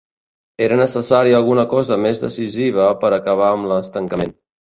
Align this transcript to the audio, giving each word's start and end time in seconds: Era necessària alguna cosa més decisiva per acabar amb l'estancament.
Era 0.67 0.77
necessària 0.77 1.35
alguna 1.39 1.65
cosa 1.73 1.97
més 2.05 2.21
decisiva 2.23 2.87
per 3.05 3.13
acabar 3.19 3.51
amb 3.59 3.71
l'estancament. 3.73 4.35